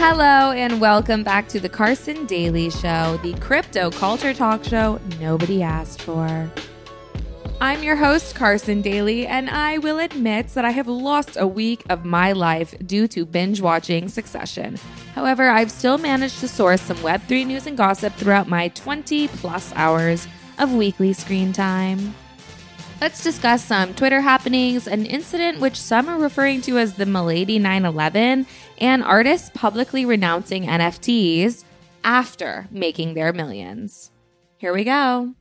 Hello, 0.00 0.52
and 0.52 0.80
welcome 0.80 1.24
back 1.24 1.48
to 1.48 1.58
the 1.58 1.68
Carson 1.68 2.24
Daly 2.26 2.70
Show, 2.70 3.18
the 3.24 3.34
crypto 3.40 3.90
culture 3.90 4.32
talk 4.32 4.62
show 4.62 5.00
nobody 5.18 5.60
asked 5.60 6.02
for. 6.02 6.48
I'm 7.60 7.82
your 7.82 7.96
host, 7.96 8.36
Carson 8.36 8.80
Daly, 8.80 9.26
and 9.26 9.50
I 9.50 9.78
will 9.78 9.98
admit 9.98 10.50
that 10.50 10.64
I 10.64 10.70
have 10.70 10.86
lost 10.86 11.36
a 11.36 11.48
week 11.48 11.82
of 11.90 12.04
my 12.04 12.30
life 12.30 12.76
due 12.86 13.08
to 13.08 13.26
binge 13.26 13.60
watching 13.60 14.08
Succession. 14.08 14.78
However, 15.16 15.48
I've 15.48 15.72
still 15.72 15.98
managed 15.98 16.38
to 16.40 16.48
source 16.48 16.80
some 16.80 16.98
Web3 16.98 17.44
news 17.48 17.66
and 17.66 17.76
gossip 17.76 18.14
throughout 18.14 18.48
my 18.48 18.68
20 18.68 19.26
plus 19.26 19.72
hours 19.74 20.28
of 20.60 20.72
weekly 20.72 21.12
screen 21.12 21.52
time. 21.52 22.14
Let's 23.00 23.22
discuss 23.22 23.64
some 23.64 23.94
Twitter 23.94 24.20
happenings, 24.20 24.88
an 24.88 25.06
incident 25.06 25.60
which 25.60 25.76
some 25.76 26.08
are 26.08 26.18
referring 26.18 26.62
to 26.62 26.78
as 26.78 26.94
the 26.94 27.06
Milady 27.06 27.60
911, 27.60 28.44
and 28.78 29.04
artists 29.04 29.50
publicly 29.54 30.04
renouncing 30.04 30.64
NFTs 30.64 31.62
after 32.02 32.66
making 32.72 33.14
their 33.14 33.32
millions. 33.32 34.10
Here 34.56 34.74
we 34.74 34.82
go. 34.82 35.34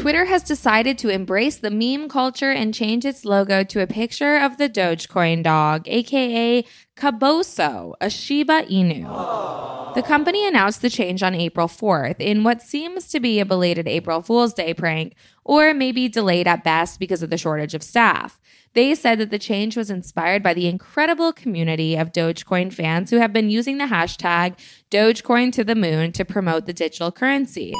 Twitter 0.00 0.24
has 0.24 0.42
decided 0.42 0.96
to 0.96 1.10
embrace 1.10 1.58
the 1.58 1.70
meme 1.70 2.08
culture 2.08 2.50
and 2.50 2.72
change 2.72 3.04
its 3.04 3.26
logo 3.26 3.62
to 3.62 3.82
a 3.82 3.86
picture 3.86 4.38
of 4.38 4.56
the 4.56 4.66
Dogecoin 4.66 5.42
dog, 5.42 5.86
aka 5.86 6.64
Kabosu, 6.96 7.92
a 8.00 8.08
Shiba 8.08 8.62
Inu. 8.62 9.94
The 9.94 10.02
company 10.02 10.48
announced 10.48 10.80
the 10.80 10.88
change 10.88 11.22
on 11.22 11.34
April 11.34 11.68
4th 11.68 12.18
in 12.18 12.44
what 12.44 12.62
seems 12.62 13.08
to 13.08 13.20
be 13.20 13.40
a 13.40 13.44
belated 13.44 13.86
April 13.86 14.22
Fool's 14.22 14.54
Day 14.54 14.72
prank, 14.72 15.14
or 15.44 15.74
maybe 15.74 16.08
delayed 16.08 16.48
at 16.48 16.64
best 16.64 16.98
because 16.98 17.22
of 17.22 17.28
the 17.28 17.36
shortage 17.36 17.74
of 17.74 17.82
staff. 17.82 18.40
They 18.72 18.94
said 18.94 19.18
that 19.18 19.30
the 19.30 19.38
change 19.38 19.76
was 19.76 19.90
inspired 19.90 20.42
by 20.42 20.54
the 20.54 20.66
incredible 20.66 21.34
community 21.34 21.94
of 21.94 22.12
Dogecoin 22.12 22.72
fans 22.72 23.10
who 23.10 23.18
have 23.18 23.34
been 23.34 23.50
using 23.50 23.76
the 23.76 23.84
hashtag 23.84 24.58
Dogecoin 24.90 25.52
to 25.52 25.62
the 25.62 25.74
moon 25.74 26.12
to 26.12 26.24
promote 26.24 26.64
the 26.64 26.72
digital 26.72 27.12
currency. 27.12 27.74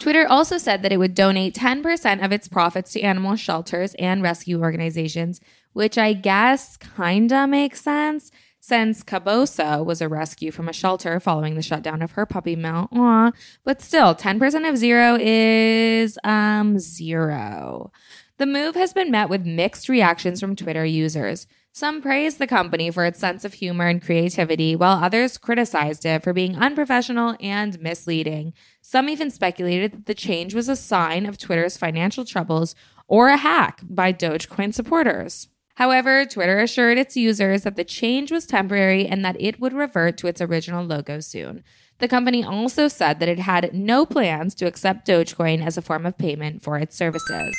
Twitter 0.00 0.26
also 0.28 0.58
said 0.58 0.82
that 0.82 0.92
it 0.92 0.98
would 0.98 1.14
donate 1.14 1.54
10% 1.54 2.24
of 2.24 2.32
its 2.32 2.48
profits 2.48 2.92
to 2.92 3.00
animal 3.00 3.36
shelters 3.36 3.94
and 3.98 4.22
rescue 4.22 4.60
organizations, 4.60 5.40
which 5.72 5.96
I 5.96 6.12
guess 6.12 6.76
kinda 6.76 7.46
makes 7.46 7.80
sense 7.80 8.30
since 8.60 9.02
Kabosu 9.02 9.84
was 9.84 10.00
a 10.00 10.08
rescue 10.08 10.50
from 10.50 10.70
a 10.70 10.72
shelter 10.72 11.20
following 11.20 11.54
the 11.54 11.60
shutdown 11.60 12.00
of 12.00 12.12
her 12.12 12.24
puppy 12.24 12.56
mill. 12.56 12.88
Aw, 12.92 13.30
but 13.62 13.82
still, 13.82 14.14
10% 14.14 14.66
of 14.68 14.78
zero 14.78 15.18
is 15.20 16.18
um 16.24 16.78
zero. 16.78 17.92
The 18.38 18.46
move 18.46 18.74
has 18.74 18.94
been 18.94 19.10
met 19.10 19.28
with 19.28 19.44
mixed 19.44 19.88
reactions 19.88 20.40
from 20.40 20.56
Twitter 20.56 20.84
users. 20.84 21.46
Some 21.76 22.02
praised 22.02 22.38
the 22.38 22.46
company 22.46 22.92
for 22.92 23.04
its 23.04 23.18
sense 23.18 23.44
of 23.44 23.54
humor 23.54 23.88
and 23.88 24.00
creativity, 24.00 24.76
while 24.76 25.02
others 25.02 25.36
criticized 25.36 26.06
it 26.06 26.22
for 26.22 26.32
being 26.32 26.54
unprofessional 26.54 27.36
and 27.40 27.80
misleading. 27.80 28.52
Some 28.80 29.08
even 29.08 29.28
speculated 29.28 29.90
that 29.90 30.06
the 30.06 30.14
change 30.14 30.54
was 30.54 30.68
a 30.68 30.76
sign 30.76 31.26
of 31.26 31.36
Twitter's 31.36 31.76
financial 31.76 32.24
troubles 32.24 32.76
or 33.08 33.26
a 33.26 33.36
hack 33.36 33.80
by 33.82 34.12
Dogecoin 34.12 34.72
supporters. 34.72 35.48
However, 35.74 36.24
Twitter 36.24 36.60
assured 36.60 36.96
its 36.96 37.16
users 37.16 37.62
that 37.62 37.74
the 37.74 37.82
change 37.82 38.30
was 38.30 38.46
temporary 38.46 39.08
and 39.08 39.24
that 39.24 39.40
it 39.40 39.58
would 39.58 39.72
revert 39.72 40.16
to 40.18 40.28
its 40.28 40.40
original 40.40 40.84
logo 40.84 41.18
soon. 41.18 41.64
The 41.98 42.06
company 42.06 42.44
also 42.44 42.86
said 42.86 43.18
that 43.18 43.28
it 43.28 43.40
had 43.40 43.74
no 43.74 44.06
plans 44.06 44.54
to 44.56 44.66
accept 44.68 45.08
Dogecoin 45.08 45.66
as 45.66 45.76
a 45.76 45.82
form 45.82 46.06
of 46.06 46.18
payment 46.18 46.62
for 46.62 46.78
its 46.78 46.96
services. 46.96 47.56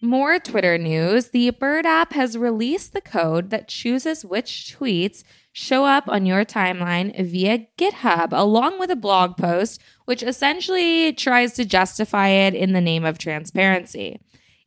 More 0.00 0.38
Twitter 0.38 0.78
news. 0.78 1.30
The 1.30 1.50
Bird 1.50 1.84
app 1.84 2.12
has 2.12 2.38
released 2.38 2.92
the 2.92 3.00
code 3.00 3.50
that 3.50 3.66
chooses 3.66 4.24
which 4.24 4.76
tweets 4.78 5.24
show 5.52 5.86
up 5.86 6.04
on 6.06 6.24
your 6.24 6.44
timeline 6.44 7.12
via 7.26 7.66
GitHub, 7.76 8.28
along 8.30 8.78
with 8.78 8.92
a 8.92 8.96
blog 8.96 9.36
post, 9.36 9.82
which 10.04 10.22
essentially 10.22 11.12
tries 11.12 11.54
to 11.54 11.64
justify 11.64 12.28
it 12.28 12.54
in 12.54 12.74
the 12.74 12.80
name 12.80 13.04
of 13.04 13.18
transparency. 13.18 14.20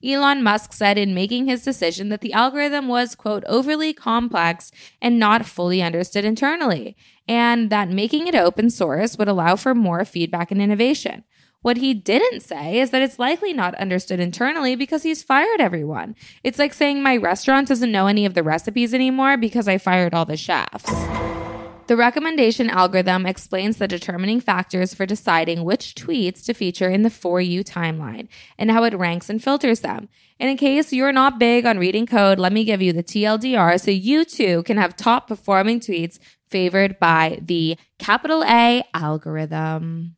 Elon 0.03 0.44
Musk 0.44 0.74
said 0.74 0.97
in 0.97 1.14
making 1.14 1.46
his 1.46 1.64
decision 1.64 2.09
that 2.09 2.20
the 2.20 2.34
algorithm 2.34 2.90
was, 2.90 3.16
quote, 3.16 3.46
overly 3.47 3.94
complex 3.94 4.70
and 5.02 5.18
not 5.18 5.46
fully 5.46 5.81
understood 5.81 6.25
internally, 6.25 6.97
and 7.25 7.70
that 7.70 7.88
making 7.88 8.28
it 8.28 8.36
open 8.36 8.70
source 8.70 9.18
would 9.18 9.30
allow 9.30 9.56
for 9.56 9.74
more 9.74 10.03
feedback 10.03 10.52
and 10.52 10.62
innovation. 10.62 11.24
What 11.63 11.77
he 11.77 11.94
didn't 11.94 12.41
say 12.41 12.79
is 12.79 12.89
that 12.89 13.03
it's 13.03 13.19
likely 13.19 13.53
not 13.53 13.75
understood 13.75 14.19
internally 14.19 14.75
because 14.75 15.03
he's 15.03 15.22
fired 15.22 15.61
everyone. 15.61 16.16
It's 16.44 16.57
like 16.57 16.73
saying 16.73 17.03
my 17.03 17.17
restaurant 17.17 17.67
doesn't 17.67 17.91
know 17.91 18.07
any 18.07 18.25
of 18.25 18.33
the 18.33 18.41
recipes 18.41 18.95
anymore 18.95 19.38
because 19.38 19.67
I 19.67 19.77
fired 19.77 20.16
all 20.16 20.25
the 20.25 20.38
chefs. 20.38 20.91
The 21.85 21.95
recommendation 21.95 22.69
algorithm 22.72 23.27
explains 23.27 23.77
the 23.77 23.88
determining 23.88 24.39
factors 24.39 24.95
for 24.95 25.05
deciding 25.05 25.63
which 25.63 25.94
tweets 25.94 26.44
to 26.45 26.55
feature 26.55 26.89
in 26.89 27.03
the 27.03 27.11
For 27.11 27.39
You 27.39 27.63
timeline 27.63 28.28
and 28.57 28.72
how 28.72 28.83
it 28.83 28.97
ranks 28.97 29.29
and 29.29 29.43
filters 29.43 29.81
them. 29.81 30.09
And 30.39 30.49
in 30.49 30.57
case 30.57 30.91
you're 30.91 31.11
not 31.11 31.38
big 31.38 31.67
on 31.67 31.78
reading 31.78 32.07
code, 32.07 32.39
let 32.39 32.53
me 32.53 32.63
give 32.63 32.81
you 32.81 32.91
the 32.91 33.03
TLDR 33.03 33.79
so 33.79 33.91
you 33.91 34.25
too 34.25 34.63
can 34.63 34.78
have 34.78 34.95
top 34.95 35.28
performing 35.28 35.79
tweets 35.79 36.17
favored 36.49 36.97
by 36.97 37.39
the 37.39 37.78
capital 37.99 38.43
A 38.45 38.83
algorithm. 38.95 40.16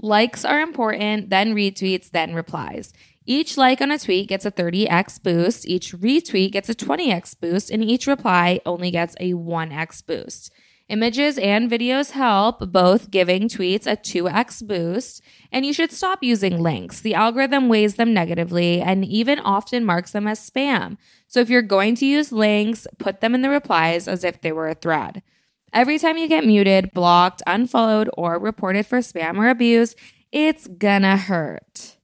Likes 0.00 0.44
are 0.44 0.60
important, 0.60 1.30
then 1.30 1.54
retweets, 1.54 2.10
then 2.10 2.34
replies. 2.34 2.92
Each 3.24 3.56
like 3.56 3.80
on 3.80 3.90
a 3.90 3.98
tweet 3.98 4.28
gets 4.28 4.44
a 4.44 4.52
30x 4.52 5.22
boost, 5.22 5.66
each 5.66 5.92
retweet 5.92 6.52
gets 6.52 6.68
a 6.68 6.74
20x 6.74 7.40
boost, 7.40 7.70
and 7.70 7.82
each 7.82 8.06
reply 8.06 8.60
only 8.64 8.90
gets 8.90 9.16
a 9.18 9.32
1x 9.32 10.06
boost. 10.06 10.52
Images 10.88 11.36
and 11.36 11.68
videos 11.68 12.12
help, 12.12 12.70
both 12.70 13.10
giving 13.10 13.48
tweets 13.48 13.88
a 13.88 13.96
2x 13.96 14.64
boost. 14.64 15.20
And 15.50 15.66
you 15.66 15.72
should 15.72 15.90
stop 15.90 16.22
using 16.22 16.62
links. 16.62 17.00
The 17.00 17.14
algorithm 17.14 17.68
weighs 17.68 17.96
them 17.96 18.14
negatively 18.14 18.80
and 18.80 19.04
even 19.04 19.40
often 19.40 19.84
marks 19.84 20.12
them 20.12 20.28
as 20.28 20.38
spam. 20.38 20.96
So 21.26 21.40
if 21.40 21.50
you're 21.50 21.62
going 21.62 21.96
to 21.96 22.06
use 22.06 22.30
links, 22.30 22.86
put 22.98 23.20
them 23.20 23.34
in 23.34 23.42
the 23.42 23.50
replies 23.50 24.06
as 24.06 24.22
if 24.22 24.40
they 24.40 24.52
were 24.52 24.68
a 24.68 24.74
thread. 24.74 25.22
Every 25.76 25.98
time 25.98 26.16
you 26.16 26.26
get 26.26 26.46
muted, 26.46 26.90
blocked, 26.94 27.42
unfollowed, 27.46 28.08
or 28.16 28.38
reported 28.38 28.86
for 28.86 29.00
spam 29.00 29.36
or 29.36 29.50
abuse, 29.50 29.94
it's 30.32 30.66
gonna 30.66 31.18
hurt. 31.18 31.98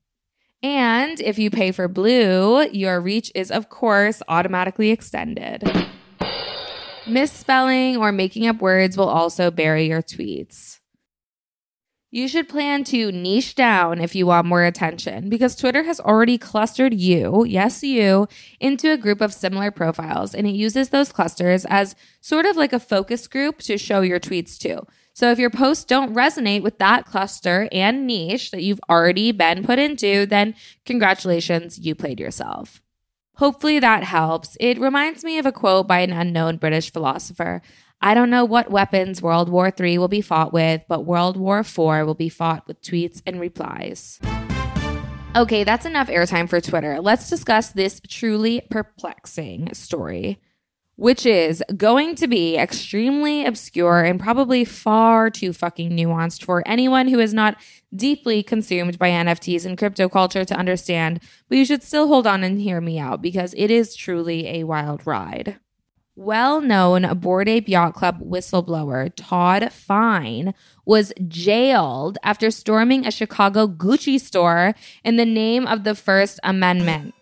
And 0.62 1.18
if 1.22 1.38
you 1.38 1.48
pay 1.48 1.72
for 1.72 1.88
Blue, 1.88 2.68
your 2.68 3.00
reach 3.00 3.32
is, 3.34 3.50
of 3.50 3.70
course, 3.70 4.22
automatically 4.28 4.90
extended. 4.90 5.64
Misspelling 7.08 7.96
or 7.96 8.12
making 8.12 8.46
up 8.46 8.60
words 8.60 8.98
will 8.98 9.08
also 9.08 9.50
bury 9.50 9.88
your 9.88 10.02
tweets. 10.02 10.80
You 12.14 12.28
should 12.28 12.46
plan 12.46 12.84
to 12.84 13.10
niche 13.10 13.54
down 13.54 13.98
if 13.98 14.14
you 14.14 14.26
want 14.26 14.46
more 14.46 14.64
attention 14.64 15.30
because 15.30 15.56
Twitter 15.56 15.84
has 15.84 15.98
already 15.98 16.36
clustered 16.36 16.92
you, 16.92 17.46
yes, 17.48 17.82
you, 17.82 18.28
into 18.60 18.92
a 18.92 18.98
group 18.98 19.22
of 19.22 19.32
similar 19.32 19.70
profiles 19.70 20.34
and 20.34 20.46
it 20.46 20.54
uses 20.54 20.90
those 20.90 21.10
clusters 21.10 21.64
as 21.70 21.96
sort 22.20 22.44
of 22.44 22.54
like 22.54 22.74
a 22.74 22.78
focus 22.78 23.26
group 23.26 23.60
to 23.60 23.78
show 23.78 24.02
your 24.02 24.20
tweets 24.20 24.58
to. 24.58 24.82
So 25.14 25.30
if 25.30 25.38
your 25.38 25.48
posts 25.48 25.86
don't 25.86 26.14
resonate 26.14 26.62
with 26.62 26.78
that 26.80 27.06
cluster 27.06 27.66
and 27.72 28.06
niche 28.06 28.50
that 28.50 28.62
you've 28.62 28.80
already 28.90 29.32
been 29.32 29.64
put 29.64 29.78
into, 29.78 30.26
then 30.26 30.54
congratulations, 30.84 31.78
you 31.78 31.94
played 31.94 32.20
yourself. 32.20 32.82
Hopefully 33.36 33.78
that 33.78 34.04
helps. 34.04 34.58
It 34.60 34.78
reminds 34.78 35.24
me 35.24 35.38
of 35.38 35.46
a 35.46 35.52
quote 35.52 35.88
by 35.88 36.00
an 36.00 36.12
unknown 36.12 36.58
British 36.58 36.92
philosopher. 36.92 37.62
I 38.04 38.14
don't 38.14 38.30
know 38.30 38.44
what 38.44 38.68
weapons 38.68 39.22
World 39.22 39.48
War 39.48 39.72
III 39.78 39.98
will 39.98 40.08
be 40.08 40.22
fought 40.22 40.52
with, 40.52 40.82
but 40.88 41.04
World 41.04 41.36
War 41.36 41.60
IV 41.60 41.76
will 41.78 42.16
be 42.16 42.28
fought 42.28 42.66
with 42.66 42.82
tweets 42.82 43.22
and 43.24 43.38
replies. 43.38 44.18
Okay, 45.36 45.62
that's 45.62 45.86
enough 45.86 46.08
airtime 46.08 46.48
for 46.48 46.60
Twitter. 46.60 47.00
Let's 47.00 47.30
discuss 47.30 47.70
this 47.70 48.00
truly 48.08 48.60
perplexing 48.70 49.72
story, 49.72 50.40
which 50.96 51.24
is 51.24 51.62
going 51.76 52.16
to 52.16 52.26
be 52.26 52.56
extremely 52.56 53.46
obscure 53.46 54.02
and 54.02 54.18
probably 54.18 54.64
far 54.64 55.30
too 55.30 55.52
fucking 55.52 55.92
nuanced 55.92 56.42
for 56.42 56.66
anyone 56.66 57.06
who 57.06 57.20
is 57.20 57.32
not 57.32 57.56
deeply 57.94 58.42
consumed 58.42 58.98
by 58.98 59.10
NFTs 59.10 59.64
and 59.64 59.78
crypto 59.78 60.08
culture 60.08 60.44
to 60.44 60.56
understand, 60.56 61.20
but 61.48 61.56
you 61.56 61.64
should 61.64 61.84
still 61.84 62.08
hold 62.08 62.26
on 62.26 62.42
and 62.42 62.60
hear 62.60 62.80
me 62.80 62.98
out 62.98 63.22
because 63.22 63.54
it 63.56 63.70
is 63.70 63.94
truly 63.94 64.48
a 64.48 64.64
wild 64.64 65.06
ride. 65.06 65.60
Well 66.14 66.60
known 66.60 67.08
Bored 67.20 67.48
Ape 67.48 67.70
Yacht 67.70 67.94
Club 67.94 68.20
whistleblower 68.20 69.10
Todd 69.16 69.72
Fine 69.72 70.52
was 70.84 71.10
jailed 71.26 72.18
after 72.22 72.50
storming 72.50 73.06
a 73.06 73.10
Chicago 73.10 73.66
Gucci 73.66 74.20
store 74.20 74.74
in 75.04 75.16
the 75.16 75.24
name 75.24 75.66
of 75.66 75.84
the 75.84 75.94
First 75.94 76.38
Amendment. 76.44 77.14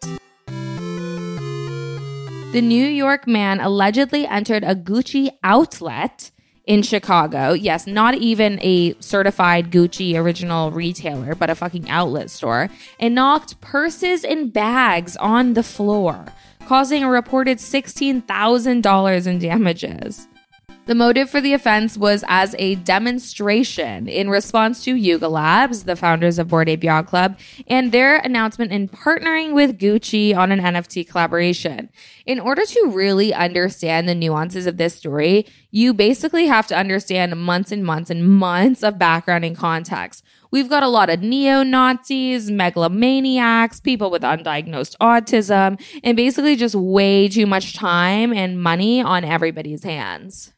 The 2.52 2.60
New 2.60 2.84
York 2.84 3.28
man 3.28 3.60
allegedly 3.60 4.26
entered 4.26 4.64
a 4.64 4.74
Gucci 4.74 5.30
outlet 5.44 6.32
in 6.64 6.82
Chicago. 6.82 7.52
Yes, 7.52 7.86
not 7.86 8.16
even 8.16 8.58
a 8.60 8.96
certified 8.98 9.70
Gucci 9.70 10.16
original 10.16 10.72
retailer, 10.72 11.36
but 11.36 11.48
a 11.48 11.54
fucking 11.54 11.88
outlet 11.88 12.28
store, 12.28 12.68
and 12.98 13.14
knocked 13.14 13.60
purses 13.60 14.24
and 14.24 14.52
bags 14.52 15.16
on 15.18 15.54
the 15.54 15.62
floor 15.62 16.26
causing 16.66 17.02
a 17.02 17.10
reported 17.10 17.58
$16,000 17.58 19.26
in 19.26 19.38
damages. 19.38 20.28
The 20.86 20.94
motive 20.96 21.30
for 21.30 21.40
the 21.40 21.52
offense 21.52 21.96
was 21.96 22.24
as 22.26 22.56
a 22.58 22.74
demonstration 22.74 24.08
in 24.08 24.28
response 24.28 24.82
to 24.84 24.96
Yuga 24.96 25.28
Labs, 25.28 25.84
the 25.84 25.94
founders 25.94 26.38
of 26.38 26.48
Bored 26.48 26.68
Ape 26.68 26.82
Yacht 26.82 27.06
Club, 27.06 27.38
and 27.68 27.92
their 27.92 28.16
announcement 28.16 28.72
in 28.72 28.88
partnering 28.88 29.52
with 29.52 29.78
Gucci 29.78 30.34
on 30.34 30.50
an 30.50 30.58
NFT 30.58 31.06
collaboration. 31.08 31.90
In 32.26 32.40
order 32.40 32.64
to 32.64 32.90
really 32.92 33.32
understand 33.32 34.08
the 34.08 34.14
nuances 34.16 34.66
of 34.66 34.78
this 34.78 34.96
story, 34.96 35.46
you 35.70 35.94
basically 35.94 36.46
have 36.46 36.66
to 36.68 36.76
understand 36.76 37.38
months 37.40 37.70
and 37.70 37.84
months 37.84 38.10
and 38.10 38.28
months 38.28 38.82
of 38.82 38.98
background 38.98 39.44
and 39.44 39.56
context. 39.56 40.24
We've 40.50 40.68
got 40.68 40.82
a 40.82 40.88
lot 40.88 41.10
of 41.10 41.20
neo 41.20 41.62
Nazis, 41.62 42.50
megalomaniacs, 42.50 43.80
people 43.80 44.10
with 44.10 44.22
undiagnosed 44.22 44.96
autism, 45.00 45.80
and 46.02 46.16
basically 46.16 46.56
just 46.56 46.74
way 46.74 47.28
too 47.28 47.46
much 47.46 47.74
time 47.74 48.32
and 48.32 48.60
money 48.60 49.00
on 49.00 49.24
everybody's 49.24 49.84
hands. 49.84 50.52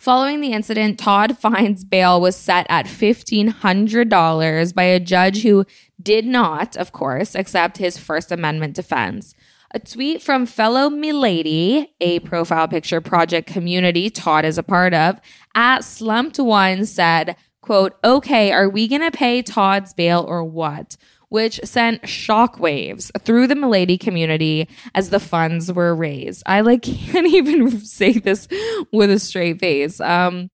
Following 0.00 0.40
the 0.40 0.52
incident, 0.52 0.98
Todd 0.98 1.36
Fine's 1.36 1.84
bail 1.84 2.22
was 2.22 2.34
set 2.34 2.66
at 2.70 2.86
$1,500 2.86 4.74
by 4.74 4.82
a 4.84 4.98
judge 4.98 5.42
who 5.42 5.66
did 6.02 6.24
not, 6.24 6.74
of 6.74 6.90
course, 6.90 7.34
accept 7.34 7.76
his 7.76 7.98
First 7.98 8.32
Amendment 8.32 8.74
defense. 8.74 9.34
A 9.72 9.78
tweet 9.78 10.22
from 10.22 10.46
fellow 10.46 10.88
Milady, 10.88 11.92
a 12.00 12.20
profile 12.20 12.66
picture 12.66 13.02
project 13.02 13.46
community 13.46 14.08
Todd 14.08 14.46
is 14.46 14.56
a 14.56 14.62
part 14.62 14.94
of, 14.94 15.20
at 15.54 15.84
Slumped 15.84 16.38
One 16.38 16.86
said, 16.86 17.36
quote, 17.60 17.92
okay, 18.02 18.52
are 18.52 18.70
we 18.70 18.88
going 18.88 19.02
to 19.02 19.10
pay 19.10 19.42
Todd's 19.42 19.92
bail 19.92 20.24
or 20.26 20.42
what? 20.42 20.96
Which 21.30 21.60
sent 21.64 22.02
shockwaves 22.02 23.10
through 23.22 23.46
the 23.46 23.54
Milady 23.54 23.96
community 23.96 24.68
as 24.94 25.10
the 25.10 25.20
funds 25.20 25.72
were 25.72 25.94
raised. 25.94 26.42
I 26.44 26.60
like 26.60 26.82
can't 26.82 27.26
even 27.26 27.80
say 27.80 28.12
this 28.12 28.46
with 28.92 29.10
a 29.10 29.18
straight 29.18 29.60
face. 29.60 30.00
Um, 30.00 30.50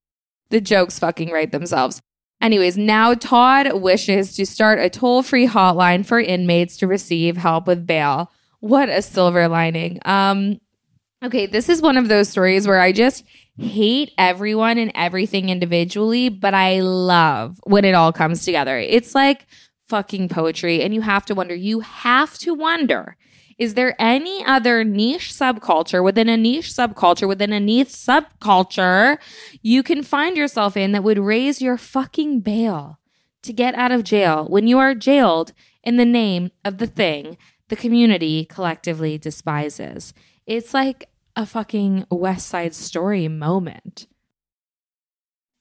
the 0.51 0.61
jokes 0.61 0.99
fucking 0.99 1.31
write 1.31 1.51
themselves. 1.51 2.01
Anyways, 2.41 2.77
now 2.77 3.15
Todd 3.15 3.81
wishes 3.81 4.37
to 4.37 4.47
start 4.47 4.79
a 4.79 4.91
toll 4.91 5.23
free 5.23 5.49
hotline 5.49 6.05
for 6.05 6.21
inmates 6.21 6.77
to 6.77 6.87
receive 6.87 7.37
help 7.37 7.67
with 7.67 7.87
bail. 7.87 8.31
What 8.61 8.89
a 8.91 9.01
silver 9.01 9.49
lining. 9.49 10.01
Um, 10.05 10.61
okay, 11.25 11.47
this 11.47 11.69
is 11.71 11.81
one 11.81 11.97
of 11.97 12.09
those 12.09 12.29
stories 12.29 12.69
where 12.69 12.81
I 12.81 12.93
just 12.93 13.25
hate 13.59 14.13
everyone 14.19 14.77
and 14.77 14.93
everything 14.95 15.49
individually, 15.49 16.29
but 16.29 16.53
I 16.53 16.81
love 16.81 17.59
when 17.65 17.87
it 17.87 17.95
all 17.95 18.13
comes 18.13 18.45
together. 18.45 18.79
It's 18.79 19.15
like 19.15 19.47
fucking 19.89 20.29
poetry. 20.29 20.83
And 20.83 20.95
you 20.95 21.03
have 21.03 21.25
to 21.27 21.35
wonder, 21.35 21.55
you 21.55 21.81
have 21.81 22.39
to 22.39 22.55
wonder, 22.55 23.17
is 23.59 23.75
there 23.75 23.95
any 23.99 24.45
other 24.45 24.85
niche 24.85 25.33
subculture 25.33 26.05
within 26.05 26.29
a 26.29 26.37
niche 26.37 26.71
subculture 26.71 27.27
within 27.27 27.53
a 27.53 27.61
niche 27.61 27.89
subculture 27.89 29.17
you 29.63 29.83
can 29.83 30.03
find 30.03 30.37
yourself 30.37 30.77
in 30.77 30.93
that 30.93 31.03
would 31.03 31.19
raise 31.19 31.63
your 31.63 31.79
fucking 31.79 32.41
bail 32.41 32.99
to 33.43 33.55
get 33.55 33.75
out 33.75 33.93
of 33.93 34.05
jail 34.05 34.47
when 34.49 34.67
you 34.67 34.79
are 34.79 34.95
jailed 34.95 35.53
in 35.83 35.97
the 35.97 36.05
name 36.05 36.51
of 36.65 36.79
the 36.79 36.87
thing 36.87 37.39
the 37.69 37.77
community 37.77 38.45
collectively 38.45 39.19
despises? 39.19 40.13
It's 40.47 40.75
like 40.75 41.09
a 41.35 41.47
fucking 41.47 42.07
West 42.11 42.47
Side 42.49 42.75
Story 42.75 43.29
moment. 43.29 44.07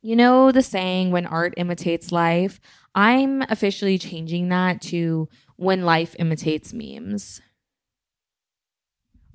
You 0.06 0.16
know 0.16 0.52
the 0.52 0.62
saying, 0.62 1.10
when 1.10 1.26
art 1.26 1.56
imitates 1.58 2.12
life? 2.12 2.60
I'm 2.94 3.42
officially 3.50 3.98
changing 3.98 4.50
that 4.50 4.80
to 4.84 5.28
when 5.56 5.84
life 5.84 6.16
imitates 6.20 6.74
memes. 6.74 7.42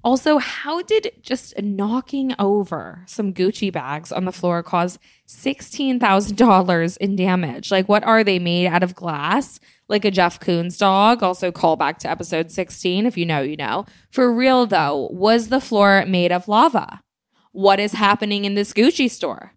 Also, 0.04 0.38
how 0.38 0.80
did 0.82 1.10
just 1.22 1.60
knocking 1.60 2.36
over 2.38 3.02
some 3.08 3.34
Gucci 3.34 3.72
bags 3.72 4.12
on 4.12 4.26
the 4.26 4.30
floor 4.32 4.62
cause 4.62 5.00
$16,000 5.26 6.96
in 6.98 7.16
damage? 7.16 7.72
Like, 7.72 7.88
what 7.88 8.04
are 8.04 8.22
they 8.22 8.38
made 8.38 8.68
out 8.68 8.84
of 8.84 8.94
glass? 8.94 9.58
Like 9.88 10.04
a 10.04 10.10
Jeff 10.12 10.38
Koons 10.38 10.78
dog? 10.78 11.20
Also, 11.20 11.50
call 11.50 11.74
back 11.74 11.98
to 11.98 12.08
episode 12.08 12.52
16 12.52 13.06
if 13.06 13.18
you 13.18 13.26
know, 13.26 13.40
you 13.40 13.56
know. 13.56 13.86
For 14.12 14.32
real 14.32 14.66
though, 14.66 15.08
was 15.10 15.48
the 15.48 15.60
floor 15.60 16.04
made 16.06 16.30
of 16.30 16.46
lava? 16.46 17.02
What 17.50 17.80
is 17.80 17.94
happening 17.94 18.44
in 18.44 18.54
this 18.54 18.72
Gucci 18.72 19.10
store? 19.10 19.54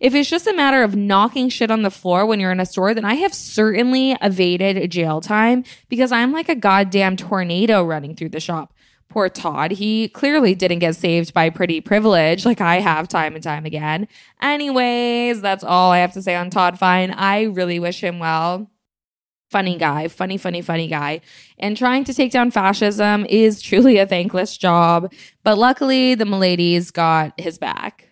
If 0.00 0.14
it's 0.14 0.28
just 0.28 0.46
a 0.46 0.54
matter 0.54 0.82
of 0.82 0.94
knocking 0.94 1.48
shit 1.48 1.70
on 1.70 1.82
the 1.82 1.90
floor 1.90 2.26
when 2.26 2.40
you're 2.40 2.52
in 2.52 2.60
a 2.60 2.66
store, 2.66 2.94
then 2.94 3.04
I 3.04 3.14
have 3.14 3.34
certainly 3.34 4.16
evaded 4.22 4.90
jail 4.90 5.20
time 5.20 5.64
because 5.88 6.12
I'm 6.12 6.32
like 6.32 6.48
a 6.48 6.54
goddamn 6.54 7.16
tornado 7.16 7.84
running 7.84 8.14
through 8.14 8.30
the 8.30 8.40
shop. 8.40 8.72
Poor 9.08 9.28
Todd. 9.28 9.70
He 9.70 10.08
clearly 10.08 10.54
didn't 10.54 10.80
get 10.80 10.96
saved 10.96 11.32
by 11.32 11.48
pretty 11.48 11.80
privilege 11.80 12.44
like 12.44 12.60
I 12.60 12.80
have 12.80 13.08
time 13.08 13.34
and 13.34 13.42
time 13.42 13.64
again. 13.64 14.08
Anyways, 14.42 15.40
that's 15.40 15.64
all 15.64 15.92
I 15.92 15.98
have 15.98 16.12
to 16.14 16.22
say 16.22 16.34
on 16.34 16.50
Todd 16.50 16.78
Fine. 16.78 17.12
I 17.12 17.44
really 17.44 17.78
wish 17.78 18.02
him 18.02 18.18
well. 18.18 18.70
Funny 19.48 19.78
guy, 19.78 20.08
funny, 20.08 20.36
funny, 20.36 20.60
funny 20.60 20.88
guy. 20.88 21.20
And 21.58 21.76
trying 21.76 22.02
to 22.04 22.14
take 22.14 22.32
down 22.32 22.50
fascism 22.50 23.24
is 23.26 23.62
truly 23.62 23.98
a 23.98 24.06
thankless 24.06 24.56
job. 24.56 25.12
But 25.44 25.56
luckily, 25.56 26.14
the 26.14 26.24
Miladies 26.24 26.92
got 26.92 27.38
his 27.40 27.58
back. 27.58 28.05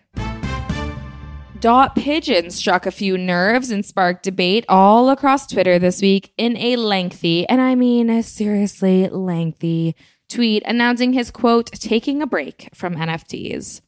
Dot 1.65 1.95
Pigeon 1.95 2.51
struck 2.51 2.85
a 2.85 2.91
few 2.91 3.17
nerves 3.17 3.71
and 3.71 3.83
sparked 3.83 4.21
debate 4.21 4.65
all 4.69 5.09
across 5.09 5.47
Twitter 5.47 5.79
this 5.79 5.99
week 5.99 6.31
in 6.37 6.55
a 6.57 6.75
lengthy, 6.75 7.49
and 7.49 7.59
I 7.59 7.73
mean 7.73 8.21
seriously 8.21 9.09
lengthy, 9.09 9.95
tweet 10.29 10.61
announcing 10.67 11.13
his 11.13 11.31
quote, 11.31 11.71
taking 11.71 12.21
a 12.21 12.27
break 12.27 12.69
from 12.75 12.95
NFTs. 12.95 13.81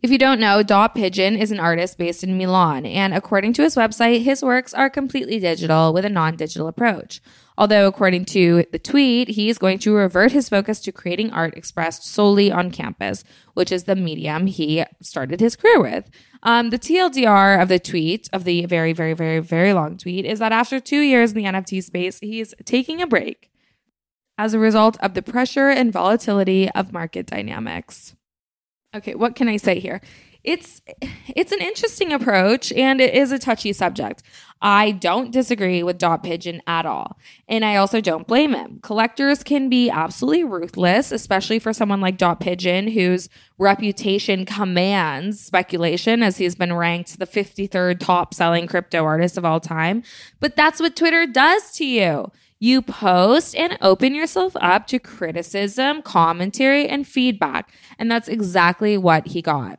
If 0.00 0.10
you 0.10 0.16
don't 0.16 0.40
know, 0.40 0.62
Dot 0.62 0.94
Pigeon 0.94 1.36
is 1.36 1.52
an 1.52 1.60
artist 1.60 1.98
based 1.98 2.24
in 2.24 2.38
Milan, 2.38 2.86
and 2.86 3.12
according 3.12 3.52
to 3.52 3.62
his 3.62 3.76
website, 3.76 4.22
his 4.22 4.42
works 4.42 4.72
are 4.72 4.88
completely 4.88 5.38
digital 5.38 5.92
with 5.92 6.06
a 6.06 6.08
non 6.08 6.34
digital 6.34 6.66
approach. 6.66 7.20
Although, 7.58 7.88
according 7.88 8.24
to 8.26 8.64
the 8.70 8.78
tweet, 8.78 9.30
he 9.30 9.48
is 9.48 9.58
going 9.58 9.80
to 9.80 9.92
revert 9.92 10.30
his 10.30 10.48
focus 10.48 10.78
to 10.82 10.92
creating 10.92 11.32
art 11.32 11.56
expressed 11.56 12.06
solely 12.06 12.52
on 12.52 12.70
canvas, 12.70 13.24
which 13.54 13.72
is 13.72 13.82
the 13.82 13.96
medium 13.96 14.46
he 14.46 14.84
started 15.02 15.40
his 15.40 15.56
career 15.56 15.80
with. 15.82 16.08
Um, 16.44 16.70
the 16.70 16.78
TLDR 16.78 17.60
of 17.60 17.68
the 17.68 17.80
tweet, 17.80 18.28
of 18.32 18.44
the 18.44 18.64
very, 18.66 18.92
very, 18.92 19.12
very, 19.12 19.40
very 19.40 19.72
long 19.72 19.98
tweet, 19.98 20.24
is 20.24 20.38
that 20.38 20.52
after 20.52 20.78
two 20.78 21.00
years 21.00 21.32
in 21.32 21.36
the 21.36 21.50
NFT 21.50 21.82
space, 21.82 22.20
he's 22.20 22.54
taking 22.64 23.02
a 23.02 23.08
break 23.08 23.50
as 24.38 24.54
a 24.54 24.60
result 24.60 24.96
of 25.00 25.14
the 25.14 25.22
pressure 25.22 25.68
and 25.68 25.92
volatility 25.92 26.70
of 26.70 26.92
market 26.92 27.26
dynamics. 27.26 28.14
Okay, 28.94 29.16
what 29.16 29.34
can 29.34 29.48
I 29.48 29.56
say 29.56 29.80
here? 29.80 30.00
It's 30.44 30.80
it's 31.34 31.52
an 31.52 31.60
interesting 31.60 32.12
approach 32.12 32.72
and 32.72 33.00
it 33.00 33.14
is 33.14 33.32
a 33.32 33.38
touchy 33.38 33.72
subject. 33.72 34.22
I 34.60 34.90
don't 34.90 35.30
disagree 35.30 35.82
with 35.82 35.98
Dot 35.98 36.24
Pigeon 36.24 36.62
at 36.66 36.84
all. 36.84 37.16
And 37.48 37.64
I 37.64 37.76
also 37.76 38.00
don't 38.00 38.26
blame 38.26 38.54
him. 38.54 38.80
Collectors 38.82 39.44
can 39.44 39.68
be 39.68 39.88
absolutely 39.88 40.44
ruthless, 40.44 41.12
especially 41.12 41.60
for 41.60 41.72
someone 41.72 42.00
like 42.00 42.18
Dot 42.18 42.40
Pigeon, 42.40 42.88
whose 42.88 43.28
reputation 43.58 44.44
commands 44.44 45.40
speculation 45.40 46.22
as 46.22 46.38
he's 46.38 46.56
been 46.56 46.72
ranked 46.72 47.18
the 47.18 47.26
53rd 47.26 48.00
top 48.00 48.34
selling 48.34 48.66
crypto 48.66 49.04
artist 49.04 49.38
of 49.38 49.44
all 49.44 49.60
time. 49.60 50.02
But 50.40 50.56
that's 50.56 50.80
what 50.80 50.96
Twitter 50.96 51.26
does 51.26 51.70
to 51.72 51.86
you. 51.86 52.32
You 52.60 52.82
post 52.82 53.54
and 53.54 53.78
open 53.80 54.14
yourself 54.14 54.56
up 54.60 54.88
to 54.88 54.98
criticism, 54.98 56.02
commentary, 56.02 56.88
and 56.88 57.06
feedback. 57.06 57.72
And 57.98 58.10
that's 58.10 58.26
exactly 58.26 58.98
what 58.98 59.28
he 59.28 59.42
got. 59.42 59.78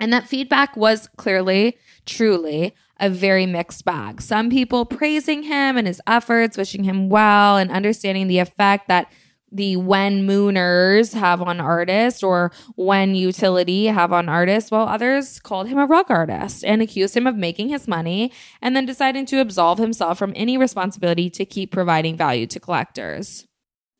And 0.00 0.12
that 0.12 0.28
feedback 0.28 0.76
was 0.76 1.08
clearly, 1.16 1.76
truly 2.06 2.74
a 3.00 3.10
very 3.10 3.46
mixed 3.46 3.84
bag. 3.84 4.20
Some 4.20 4.50
people 4.50 4.84
praising 4.84 5.44
him 5.44 5.76
and 5.76 5.86
his 5.86 6.00
efforts, 6.06 6.56
wishing 6.56 6.84
him 6.84 7.08
well, 7.08 7.56
and 7.56 7.70
understanding 7.70 8.28
the 8.28 8.38
effect 8.38 8.88
that 8.88 9.10
the 9.50 9.76
when 9.76 10.26
mooners 10.26 11.14
have 11.14 11.40
on 11.40 11.60
artists 11.60 12.22
or 12.22 12.52
when 12.76 13.14
utility 13.14 13.86
have 13.86 14.12
on 14.12 14.28
artists, 14.28 14.70
while 14.70 14.86
others 14.86 15.40
called 15.40 15.68
him 15.68 15.78
a 15.78 15.86
rug 15.86 16.10
artist 16.10 16.64
and 16.64 16.82
accused 16.82 17.16
him 17.16 17.26
of 17.26 17.36
making 17.36 17.70
his 17.70 17.88
money 17.88 18.30
and 18.60 18.76
then 18.76 18.84
deciding 18.84 19.24
to 19.26 19.40
absolve 19.40 19.78
himself 19.78 20.18
from 20.18 20.32
any 20.36 20.58
responsibility 20.58 21.30
to 21.30 21.46
keep 21.46 21.70
providing 21.72 22.16
value 22.16 22.46
to 22.46 22.60
collectors. 22.60 23.46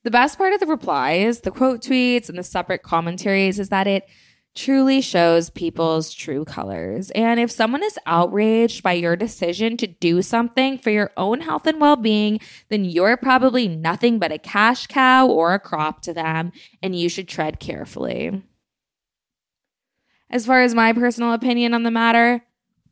The 0.05 0.11
best 0.11 0.38
part 0.38 0.52
of 0.52 0.61
the 0.61 0.67
replies, 0.67 1.40
the 1.40 1.50
quote 1.50 1.83
tweets, 1.83 2.28
and 2.28 2.38
the 2.38 2.45
separate 2.45 2.83
commentaries 2.83 3.59
is 3.59 3.71
that 3.71 3.87
it 3.87 4.05
truly 4.59 5.00
shows 5.00 5.50
people's 5.50 6.12
true 6.12 6.45
colors. 6.45 7.12
And 7.12 7.38
if 7.38 7.49
someone 7.49 7.85
is 7.85 7.97
outraged 8.07 8.83
by 8.83 8.95
your 8.95 9.15
decision 9.15 9.77
to 9.77 9.87
do 9.87 10.21
something 10.21 10.79
for 10.79 10.91
your 10.91 11.12
own 11.17 11.43
health 11.43 11.67
and 11.69 11.81
well 11.81 11.95
being, 11.95 12.41
then 12.69 12.85
you're 12.85 13.17
probably 13.17 13.69
nothing 13.69 14.19
but 14.19 14.33
a 14.33 14.38
cash 14.38 14.88
cow 14.88 15.29
or 15.29 15.55
a 15.55 15.61
crop 15.61 16.03
to 16.03 16.12
them, 16.12 16.50
and 16.83 16.97
you 16.97 17.09
should 17.09 17.29
tread 17.29 17.61
carefully. 17.61 18.43
As 20.29 20.45
far 20.45 20.62
as 20.62 20.75
my 20.75 20.93
personal 20.93 21.33
opinion 21.33 21.73
on 21.73 21.85
the 21.85 21.91
matter, 21.93 22.43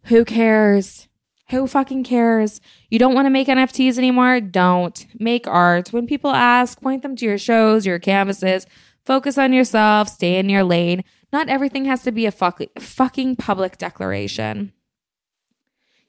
who 0.04 0.24
cares? 0.24 1.08
Who 1.50 1.66
fucking 1.66 2.04
cares? 2.04 2.60
You 2.90 3.00
don't 3.00 3.14
want 3.14 3.26
to 3.26 3.30
make 3.30 3.48
NFTs 3.48 3.98
anymore? 3.98 4.40
Don't. 4.40 5.04
Make 5.18 5.48
art. 5.48 5.92
When 5.92 6.06
people 6.06 6.30
ask, 6.30 6.80
point 6.80 7.02
them 7.02 7.16
to 7.16 7.24
your 7.24 7.38
shows, 7.38 7.86
your 7.86 7.98
canvases. 7.98 8.66
Focus 9.06 9.38
on 9.38 9.52
yourself, 9.52 10.08
stay 10.08 10.38
in 10.38 10.48
your 10.48 10.64
lane. 10.64 11.04
Not 11.32 11.48
everything 11.48 11.84
has 11.84 12.02
to 12.02 12.12
be 12.12 12.26
a 12.26 12.32
fuck- 12.32 12.60
fucking 12.78 13.36
public 13.36 13.78
declaration. 13.78 14.72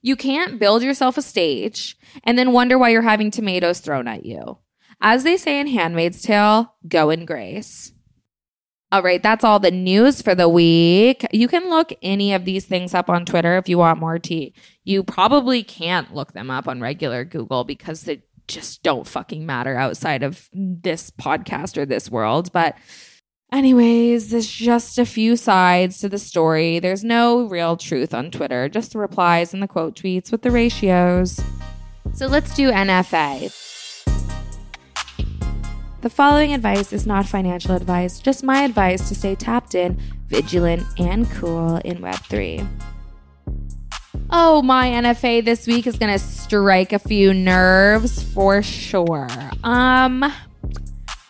You 0.01 0.15
can't 0.15 0.59
build 0.59 0.81
yourself 0.81 1.17
a 1.17 1.21
stage 1.21 1.95
and 2.23 2.37
then 2.37 2.53
wonder 2.53 2.77
why 2.77 2.89
you're 2.89 3.01
having 3.03 3.29
tomatoes 3.29 3.79
thrown 3.79 4.07
at 4.07 4.25
you. 4.25 4.57
As 4.99 5.23
they 5.23 5.37
say 5.37 5.59
in 5.59 5.67
Handmaid's 5.67 6.23
Tale, 6.23 6.73
go 6.87 7.11
in 7.11 7.25
grace. 7.25 7.93
All 8.91 9.03
right, 9.03 9.21
that's 9.21 9.43
all 9.43 9.59
the 9.59 9.69
news 9.69 10.21
for 10.21 10.33
the 10.33 10.47
week. 10.47 11.25
You 11.33 11.47
can 11.47 11.69
look 11.69 11.91
any 12.01 12.33
of 12.33 12.45
these 12.45 12.65
things 12.65 12.93
up 12.93 13.09
on 13.09 13.25
Twitter 13.25 13.57
if 13.57 13.67
you 13.67 13.77
want 13.77 13.99
more 13.99 14.17
tea. 14.17 14.53
You 14.85 15.03
probably 15.03 15.61
can't 15.61 16.15
look 16.15 16.31
them 16.31 16.49
up 16.49 16.67
on 16.67 16.79
regular 16.79 17.25
Google 17.25 17.63
because 17.65 18.03
they 18.03 18.23
just 18.47 18.83
don't 18.83 19.07
fucking 19.07 19.45
matter 19.45 19.75
outside 19.75 20.23
of 20.23 20.49
this 20.53 21.11
podcast 21.11 21.77
or 21.77 21.85
this 21.85 22.09
world. 22.09 22.51
But, 22.51 22.77
anyways, 23.51 24.29
there's 24.29 24.49
just 24.49 24.97
a 24.97 25.05
few 25.05 25.35
sides 25.35 25.99
to 25.99 26.09
the 26.09 26.19
story. 26.19 26.79
There's 26.79 27.03
no 27.03 27.43
real 27.47 27.77
truth 27.77 28.13
on 28.13 28.31
Twitter, 28.31 28.69
just 28.69 28.93
the 28.93 28.99
replies 28.99 29.53
and 29.53 29.61
the 29.61 29.67
quote 29.67 29.95
tweets 29.95 30.31
with 30.31 30.41
the 30.41 30.51
ratios. 30.51 31.39
So 32.13 32.27
let's 32.27 32.55
do 32.55 32.71
NFA. 32.71 33.53
The 36.01 36.09
following 36.09 36.53
advice 36.53 36.93
is 36.93 37.07
not 37.07 37.25
financial 37.25 37.75
advice, 37.75 38.19
just 38.19 38.43
my 38.43 38.61
advice 38.61 39.09
to 39.09 39.15
stay 39.15 39.35
tapped 39.35 39.75
in, 39.75 39.99
vigilant, 40.27 40.83
and 40.99 41.29
cool 41.31 41.77
in 41.77 41.97
Web3. 41.97 42.65
Oh, 44.29 44.61
my 44.61 44.89
NFA 44.89 45.45
this 45.45 45.67
week 45.67 45.87
is 45.87 45.97
going 45.97 46.11
to 46.11 46.19
strike 46.19 46.91
a 46.91 46.99
few 46.99 47.33
nerves 47.33 48.21
for 48.21 48.61
sure. 48.61 49.29
Um, 49.63 50.19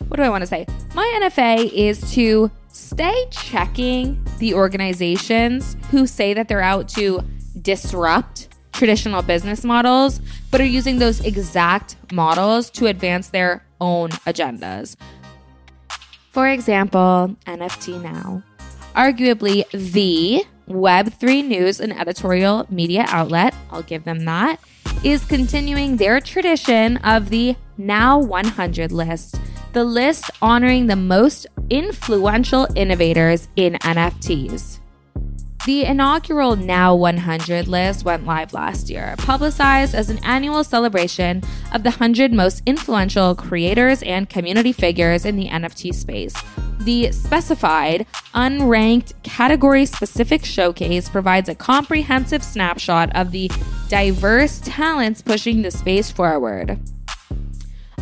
what 0.07 0.17
do 0.17 0.23
I 0.23 0.29
want 0.29 0.41
to 0.41 0.47
say? 0.47 0.65
My 0.95 1.19
NFA 1.21 1.71
is 1.71 2.11
to 2.15 2.49
stay 2.69 3.27
checking 3.29 4.25
the 4.39 4.55
organizations 4.55 5.77
who 5.91 6.07
say 6.07 6.33
that 6.33 6.47
they're 6.47 6.61
out 6.61 6.89
to 6.89 7.21
disrupt 7.61 8.49
traditional 8.71 9.21
business 9.21 9.63
models, 9.63 10.19
but 10.49 10.59
are 10.59 10.65
using 10.65 10.97
those 10.97 11.19
exact 11.19 11.97
models 12.11 12.71
to 12.71 12.87
advance 12.87 13.29
their 13.29 13.63
own 13.79 14.09
agendas. 14.25 14.95
For 16.31 16.47
example, 16.47 17.35
NFT 17.45 18.01
Now, 18.01 18.41
arguably 18.95 19.69
the 19.69 20.43
Web3 20.67 21.45
news 21.45 21.79
and 21.79 21.97
editorial 21.97 22.65
media 22.69 23.05
outlet, 23.07 23.55
I'll 23.71 23.83
give 23.83 24.03
them 24.03 24.25
that, 24.25 24.59
is 25.03 25.23
continuing 25.25 25.97
their 25.97 26.19
tradition 26.19 26.97
of 26.97 27.29
the 27.29 27.55
Now 27.77 28.19
100 28.19 28.91
list, 28.91 29.39
the 29.73 29.83
list 29.83 30.29
honoring 30.41 30.87
the 30.87 30.95
most 30.95 31.47
influential 31.69 32.67
innovators 32.75 33.47
in 33.55 33.73
NFTs. 33.73 34.79
The 35.67 35.83
inaugural 35.83 36.55
Now 36.55 36.95
100 36.95 37.67
list 37.67 38.05
went 38.05 38.25
live 38.25 38.53
last 38.53 38.89
year, 38.89 39.15
publicized 39.17 39.95
as 39.95 40.09
an 40.09 40.17
annual 40.23 40.63
celebration 40.63 41.43
of 41.73 41.83
the 41.83 41.89
100 41.89 42.31
most 42.31 42.63
influential 42.65 43.35
creators 43.35 44.01
and 44.03 44.29
community 44.29 44.71
figures 44.71 45.25
in 45.25 45.35
the 45.35 45.49
NFT 45.49 45.93
space. 45.93 46.33
The 46.79 47.11
specified, 47.11 48.05
unranked, 48.33 49.21
category 49.23 49.85
specific 49.85 50.45
showcase 50.45 51.09
provides 51.09 51.49
a 51.49 51.55
comprehensive 51.55 52.45
snapshot 52.45 53.13
of 53.13 53.31
the 53.31 53.51
diverse 53.89 54.61
talents 54.63 55.21
pushing 55.21 55.63
the 55.63 55.71
space 55.71 56.09
forward. 56.09 56.79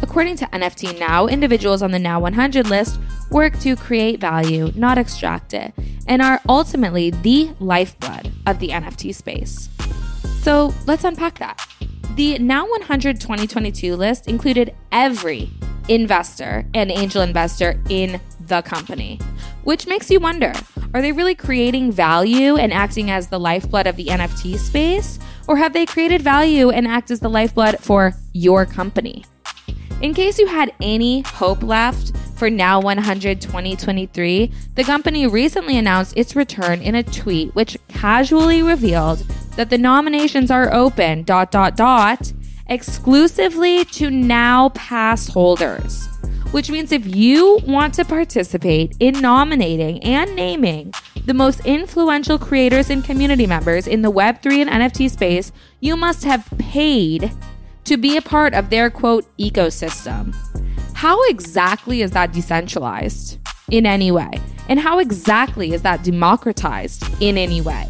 According 0.04 0.36
to 0.36 0.46
NFT 0.54 1.00
Now, 1.00 1.26
individuals 1.26 1.82
on 1.82 1.90
the 1.90 1.98
Now 1.98 2.20
100 2.20 2.68
list 2.68 3.00
work 3.32 3.58
to 3.62 3.76
create 3.76 4.20
value, 4.20 4.72
not 4.76 5.00
extract 5.00 5.56
it, 5.56 5.74
and 6.08 6.22
are 6.22 6.42
ultimately 6.48 7.10
the 7.10 7.52
lifeblood 7.60 8.32
of 8.46 8.60
the 8.60 8.70
NFT 8.70 9.14
space. 9.14 9.70
So 10.42 10.74
let's 10.86 11.04
unpack 11.04 11.40
that. 11.40 11.66
The 12.16 12.40
Now 12.40 12.68
100 12.70 13.20
2022 13.20 13.96
list 13.96 14.28
included 14.28 14.76
every 14.92 15.52
investor 15.90 16.66
and 16.74 16.92
angel 16.92 17.22
investor 17.22 17.82
in 17.90 18.22
the 18.48 18.62
company, 18.62 19.20
which 19.64 19.88
makes 19.88 20.10
you 20.10 20.20
wonder 20.20 20.54
are 20.94 21.02
they 21.02 21.12
really 21.12 21.36
creating 21.36 21.92
value 21.92 22.56
and 22.56 22.72
acting 22.72 23.12
as 23.12 23.28
the 23.28 23.40
lifeblood 23.40 23.86
of 23.86 23.98
the 23.98 24.06
NFT 24.06 24.58
space? 24.58 25.20
Or 25.48 25.58
have 25.58 25.74
they 25.74 25.86
created 25.86 26.22
value 26.22 26.70
and 26.70 26.88
act 26.88 27.12
as 27.12 27.20
the 27.20 27.30
lifeblood 27.30 27.80
for 27.80 28.14
your 28.32 28.66
company? 28.66 29.26
In 30.02 30.14
case 30.14 30.40
you 30.40 30.48
had 30.48 30.74
any 30.82 31.22
hope 31.22 31.64
left 31.64 32.14
for 32.36 32.50
Now 32.50 32.82
100 32.82 33.42
2023, 33.42 34.52
the 34.76 34.84
company 34.84 35.26
recently 35.28 35.78
announced 35.78 36.18
its 36.18 36.36
return 36.36 36.82
in 36.82 36.96
a 36.96 37.04
tweet 37.04 37.56
which 37.56 37.78
casually 37.88 38.62
revealed 38.62 39.20
that 39.56 39.70
the 39.70 39.78
nominations 39.78 40.52
are 40.52 40.74
open 40.74 41.24
dot 41.24 41.52
dot 41.52 41.78
dot 41.78 42.34
exclusively 42.68 43.86
to 43.86 44.10
Now 44.10 44.70
Pass 44.70 45.28
holders. 45.28 46.08
Which 46.52 46.70
means 46.70 46.92
if 46.92 47.06
you 47.06 47.60
want 47.66 47.94
to 47.96 48.06
participate 48.06 48.96
in 49.00 49.20
nominating 49.20 50.02
and 50.04 50.36
naming 50.36 50.94
the 51.26 51.34
most 51.34 51.66
influential 51.66 52.38
creators 52.38 52.90
and 52.90 53.04
community 53.04 53.48
members 53.48 53.88
in 53.88 54.02
the 54.02 54.12
Web3 54.12 54.68
and 54.68 54.70
NFT 54.70 55.10
space, 55.10 55.52
you 55.80 55.98
must 55.98 56.24
have 56.24 56.48
paid 56.58 57.32
to 57.86 57.98
be 57.98 58.18
a 58.18 58.22
part 58.22 58.54
of 58.54 58.70
their 58.70 58.90
quote 58.90 59.26
ecosystem. 59.38 60.36
How 60.96 61.22
exactly 61.26 62.02
is 62.02 62.12
that 62.12 62.32
decentralized 62.32 63.38
in 63.70 63.86
any 63.86 64.12
way? 64.12 64.32
And 64.70 64.80
how 64.80 65.00
exactly 65.00 65.74
is 65.74 65.82
that 65.82 66.04
democratized 66.04 67.04
in 67.22 67.38
any 67.38 67.60
way? 67.60 67.90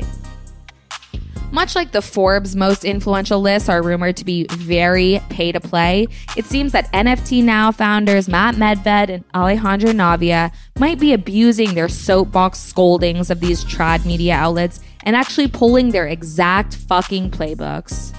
Much 1.52 1.76
like 1.76 1.92
the 1.92 2.02
Forbes 2.02 2.56
most 2.56 2.84
influential 2.84 3.40
lists 3.40 3.70
are 3.70 3.84
rumored 3.84 4.18
to 4.18 4.26
be 4.26 4.48
very 4.50 5.22
pay 5.30 5.52
to 5.52 5.60
play, 5.60 6.08
it 6.36 6.46
seems 6.46 6.72
that 6.72 6.92
NFT 6.94 7.44
Now 7.44 7.72
founders 7.72 8.28
Matt 8.28 8.56
Medved 8.56 9.10
and 9.10 9.24
Alejandro 9.36 9.92
Navia 9.92 10.52
might 10.80 11.00
be 11.00 11.14
abusing 11.14 11.76
their 11.76 11.88
soapbox 11.88 12.58
scoldings 12.58 13.30
of 13.30 13.40
these 13.40 13.64
trad 13.64 14.04
media 14.04 14.34
outlets 14.34 14.82
and 15.04 15.16
actually 15.16 15.48
pulling 15.48 15.92
their 15.92 16.08
exact 16.08 16.76
fucking 16.76 17.30
playbooks. 17.30 18.14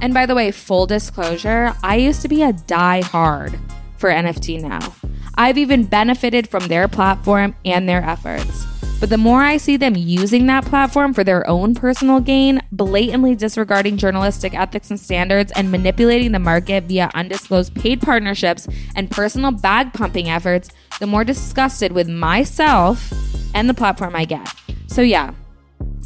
And 0.00 0.14
by 0.14 0.26
the 0.26 0.34
way, 0.34 0.50
full 0.50 0.86
disclosure, 0.86 1.74
I 1.82 1.96
used 1.96 2.22
to 2.22 2.28
be 2.28 2.42
a 2.42 2.52
die 2.52 3.02
hard 3.02 3.58
for 3.96 4.10
NFT 4.10 4.62
now. 4.62 4.94
I've 5.34 5.58
even 5.58 5.84
benefited 5.84 6.48
from 6.48 6.68
their 6.68 6.88
platform 6.88 7.54
and 7.64 7.88
their 7.88 8.02
efforts. 8.02 8.66
But 9.00 9.10
the 9.10 9.18
more 9.18 9.42
I 9.42 9.58
see 9.58 9.76
them 9.76 9.94
using 9.94 10.46
that 10.46 10.64
platform 10.64 11.14
for 11.14 11.22
their 11.22 11.48
own 11.48 11.76
personal 11.76 12.18
gain, 12.18 12.60
blatantly 12.72 13.36
disregarding 13.36 13.96
journalistic 13.96 14.54
ethics 14.54 14.90
and 14.90 14.98
standards, 14.98 15.52
and 15.54 15.70
manipulating 15.70 16.32
the 16.32 16.40
market 16.40 16.84
via 16.84 17.08
undisclosed 17.14 17.74
paid 17.76 18.00
partnerships 18.00 18.66
and 18.96 19.08
personal 19.08 19.52
bag 19.52 19.92
pumping 19.92 20.28
efforts, 20.28 20.70
the 20.98 21.06
more 21.06 21.22
disgusted 21.22 21.92
with 21.92 22.08
myself 22.08 23.12
and 23.54 23.68
the 23.68 23.74
platform 23.74 24.16
I 24.16 24.24
get. 24.24 24.52
So, 24.88 25.02
yeah, 25.02 25.32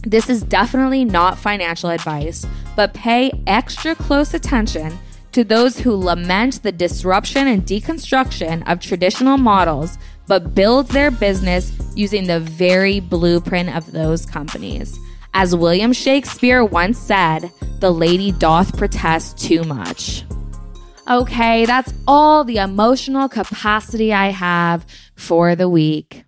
this 0.02 0.28
is 0.28 0.42
definitely 0.42 1.06
not 1.06 1.38
financial 1.38 1.88
advice, 1.88 2.44
but 2.76 2.94
pay 2.94 3.30
extra 3.46 3.94
close 3.94 4.34
attention 4.34 4.98
to 5.32 5.44
those 5.44 5.78
who 5.78 5.94
lament 5.96 6.62
the 6.62 6.72
disruption 6.72 7.48
and 7.48 7.62
deconstruction 7.62 8.62
of 8.70 8.80
traditional 8.80 9.38
models, 9.38 9.98
but 10.26 10.54
build 10.54 10.88
their 10.88 11.10
business 11.10 11.72
using 11.94 12.26
the 12.26 12.40
very 12.40 13.00
blueprint 13.00 13.74
of 13.74 13.92
those 13.92 14.26
companies. 14.26 14.98
As 15.34 15.56
William 15.56 15.92
Shakespeare 15.92 16.62
once 16.62 16.98
said, 16.98 17.50
the 17.80 17.90
lady 17.90 18.32
doth 18.32 18.76
protest 18.76 19.38
too 19.38 19.64
much. 19.64 20.24
Okay, 21.08 21.64
that's 21.64 21.92
all 22.06 22.44
the 22.44 22.58
emotional 22.58 23.28
capacity 23.28 24.12
I 24.12 24.28
have 24.28 24.86
for 25.16 25.56
the 25.56 25.68
week. 25.68 26.21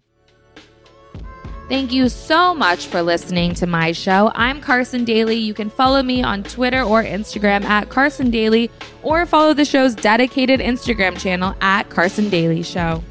Thank 1.67 1.93
you 1.93 2.11
so 2.11 2.55
much 2.55 2.89
for 2.89 3.01
listening 3.01 3.55
to 3.55 3.67
my 3.67 3.93
show. 3.93 4.31
I'm 4.35 4.61
Carson 4.61 5.03
Daly. 5.07 5.37
You 5.37 5.55
can 5.55 5.71
follow 5.71 6.03
me 6.03 6.23
on 6.23 6.43
Twitter 6.43 6.83
or 6.83 7.03
Instagram 7.03 7.65
at 7.65 7.89
Carson 7.89 8.31
Daly 8.31 8.71
or 9.03 9.25
follow 9.25 9.55
the 9.55 9.65
show's 9.65 9.95
dedicated 9.95 10.61
Instagram 10.61 11.19
channel 11.19 11.57
at 11.63 11.89
Carson 11.89 12.29
Daly 12.29 12.63
Show. 12.63 13.03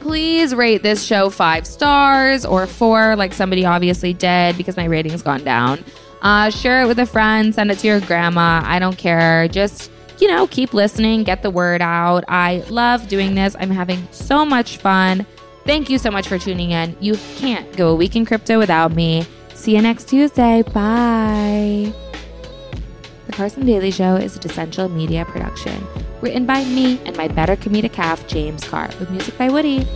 Please 0.00 0.54
rate 0.54 0.82
this 0.82 1.04
show 1.04 1.28
five 1.28 1.66
stars 1.66 2.46
or 2.46 2.66
four, 2.66 3.14
like 3.14 3.34
somebody 3.34 3.66
obviously 3.66 4.14
did 4.14 4.56
because 4.56 4.76
my 4.78 4.86
rating's 4.86 5.22
gone 5.22 5.44
down. 5.44 5.84
Uh, 6.22 6.48
share 6.48 6.82
it 6.82 6.86
with 6.86 6.98
a 6.98 7.06
friend, 7.06 7.54
send 7.54 7.70
it 7.70 7.78
to 7.80 7.86
your 7.86 8.00
grandma. 8.00 8.62
I 8.64 8.78
don't 8.78 8.96
care. 8.96 9.48
Just, 9.48 9.92
you 10.18 10.28
know, 10.28 10.46
keep 10.46 10.72
listening, 10.72 11.24
get 11.24 11.42
the 11.42 11.50
word 11.50 11.82
out. 11.82 12.24
I 12.26 12.64
love 12.70 13.08
doing 13.08 13.34
this. 13.34 13.54
I'm 13.60 13.70
having 13.70 14.08
so 14.12 14.46
much 14.46 14.78
fun. 14.78 15.26
Thank 15.64 15.88
you 15.88 15.98
so 15.98 16.10
much 16.10 16.26
for 16.26 16.38
tuning 16.38 16.72
in. 16.72 16.96
You 17.00 17.14
can't 17.36 17.76
go 17.76 17.90
a 17.90 17.94
week 17.94 18.16
in 18.16 18.26
crypto 18.26 18.58
without 18.58 18.92
me. 18.92 19.24
See 19.54 19.76
you 19.76 19.82
next 19.82 20.08
Tuesday. 20.08 20.62
Bye. 20.62 21.92
The 23.26 23.32
Carson 23.32 23.64
Daly 23.64 23.92
Show 23.92 24.16
is 24.16 24.36
a 24.36 24.40
Decentral 24.40 24.92
Media 24.92 25.24
production, 25.24 25.86
written 26.20 26.46
by 26.46 26.64
me 26.64 27.00
and 27.06 27.16
my 27.16 27.28
better 27.28 27.54
comedic 27.54 27.94
half, 27.94 28.26
James 28.26 28.64
Carr, 28.64 28.90
with 28.98 29.10
music 29.10 29.38
by 29.38 29.48
Woody. 29.48 29.86